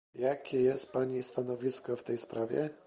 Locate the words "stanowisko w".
1.23-2.03